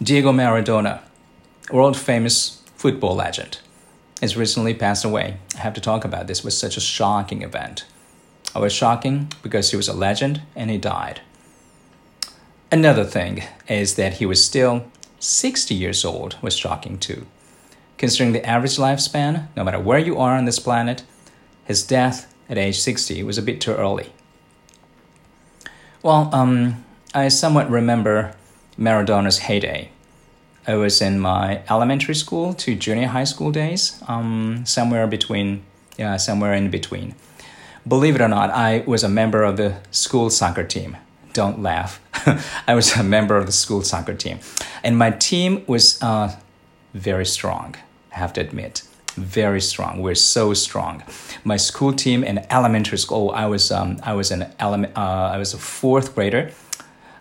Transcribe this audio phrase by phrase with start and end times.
[0.00, 1.00] Diego Maradona,
[1.72, 3.58] world famous football legend,
[4.20, 5.38] has recently passed away.
[5.56, 6.38] I have to talk about this.
[6.38, 7.84] It was such a shocking event.
[8.54, 11.20] It was shocking because he was a legend and he died.
[12.70, 14.86] Another thing is that he was still
[15.18, 17.26] 60 years old was shocking too.
[17.96, 21.02] Considering the average lifespan, no matter where you are on this planet,
[21.64, 24.12] his death at age 60 was a bit too early.
[26.04, 28.36] Well, um, I somewhat remember
[28.78, 29.90] Maradona's heyday.
[30.66, 35.62] I was in my elementary school to junior high school days, um, somewhere between,
[35.96, 37.14] yeah, somewhere in between.
[37.86, 40.96] Believe it or not, I was a member of the school soccer team.
[41.32, 42.00] Don't laugh.
[42.68, 44.38] I was a member of the school soccer team.
[44.84, 46.36] And my team was uh,
[46.94, 47.74] very strong,
[48.12, 48.82] I have to admit.
[49.14, 50.00] Very strong.
[50.00, 51.02] We're so strong.
[51.42, 55.38] My school team in elementary school, I was um, I was an element, uh, I
[55.38, 56.52] was a fourth grader,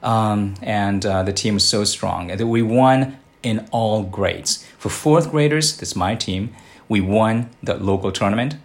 [0.04, 4.66] um, and uh, the team was so strong we won in all grades.
[4.78, 6.56] For fourth graders, that's my team.
[6.90, 8.56] We won the local tournament.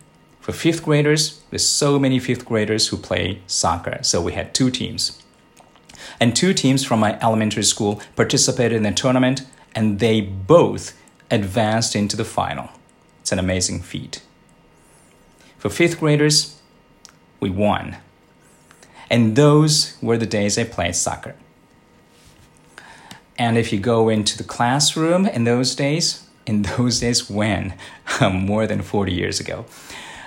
[0.40, 4.70] For fifth graders, there's so many fifth graders who play soccer, so we had two
[4.70, 5.22] teams
[6.20, 9.42] and two teams from my elementary school participated in the tournament,
[9.74, 10.96] and they both
[11.30, 12.70] advanced into the final.
[13.20, 14.22] It's an amazing feat.
[15.58, 16.60] For fifth graders,
[17.40, 17.96] we won.
[19.12, 21.34] And those were the days I played soccer.
[23.36, 27.74] And if you go into the classroom in those days, in those days when,
[28.32, 29.66] more than 40 years ago,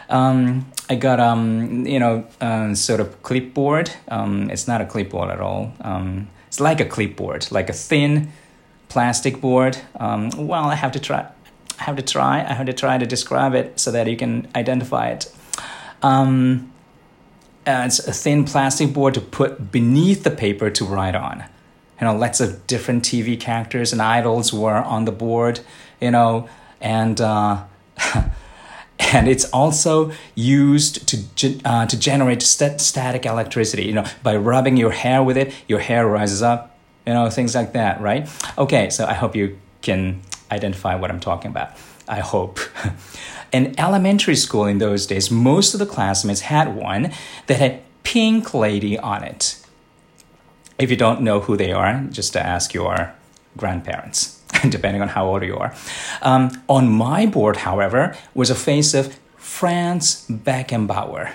[0.07, 2.27] um, I got um, you know
[2.75, 3.89] sort of clipboard.
[4.07, 5.73] Um, it's not a clipboard at all.
[5.81, 8.31] Um, it's like a clipboard, like a thin
[8.87, 9.77] plastic board.
[9.95, 11.27] Um, well, I have to try.
[11.79, 12.41] I have to try.
[12.41, 15.35] I have to try to describe it so that you can identify it.
[16.03, 16.71] Um,
[17.65, 21.43] it's a thin plastic board to put beneath the paper to write on.
[21.99, 25.61] You know, lots of different TV characters and idols were on the board.
[26.01, 26.49] You know,
[26.81, 27.19] and.
[27.19, 27.63] Uh,
[28.99, 33.83] and it's also used to uh, to generate st- static electricity.
[33.85, 36.77] You know, by rubbing your hair with it, your hair rises up.
[37.05, 38.27] You know, things like that, right?
[38.57, 40.21] Okay, so I hope you can
[40.51, 41.77] identify what I'm talking about.
[42.07, 42.59] I hope.
[43.51, 47.11] in elementary school in those days, most of the classmates had one
[47.47, 49.61] that had pink lady on it.
[50.77, 53.13] If you don't know who they are, just ask your
[53.57, 54.35] grandparents.
[54.69, 55.73] depending on how old you are.
[56.21, 61.33] Um, on my board, however, was a face of Franz Beckenbauer,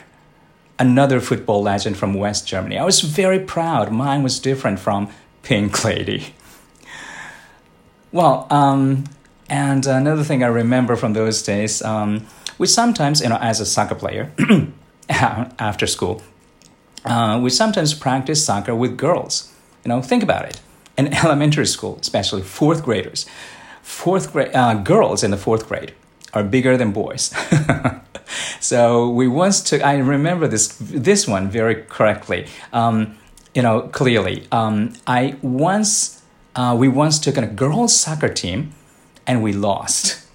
[0.78, 2.78] another football legend from West Germany.
[2.78, 3.92] I was very proud.
[3.92, 5.10] Mine was different from
[5.42, 6.34] Pink Lady.
[8.12, 9.04] Well, um,
[9.50, 13.66] and another thing I remember from those days, um, we sometimes, you know, as a
[13.66, 14.30] soccer player,
[15.08, 16.22] after school,
[17.04, 19.52] uh, we sometimes practice soccer with girls.
[19.84, 20.60] You know, think about it
[20.96, 23.26] in elementary school, especially fourth graders,
[23.82, 25.92] fourth grade uh, girls in the fourth grade
[26.32, 27.34] are bigger than boys.
[28.60, 29.82] so we once took.
[29.82, 32.46] I remember this this one very correctly.
[32.72, 33.16] Um,
[33.54, 34.46] you know clearly.
[34.52, 36.22] Um, I once
[36.54, 38.74] uh, we once took a girls soccer team,
[39.30, 40.26] and we lost.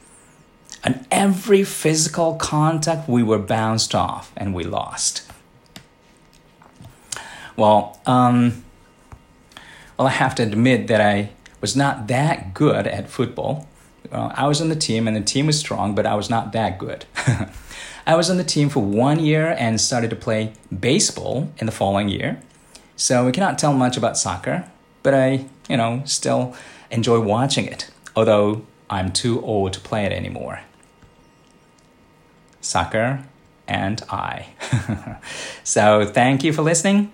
[0.82, 5.30] And every physical contact, we were bounced off, and we lost.
[7.58, 8.64] Well, um,
[9.98, 13.68] well, I have to admit that I was not that good at football.
[14.14, 16.78] I was on the team, and the team was strong, but I was not that
[16.78, 17.04] good.
[18.08, 21.74] I was on the team for one year and started to play baseball in the
[21.74, 22.42] following year.
[22.96, 24.70] So we cannot tell much about soccer,
[25.04, 26.56] but I, you know, still
[26.92, 30.62] enjoy watching it, although I'm too old to play it anymore.
[32.62, 33.26] Soccer
[33.68, 34.48] and I.
[35.64, 37.12] so thank you for listening.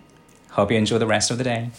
[0.52, 1.72] Hope you enjoy the rest of the day.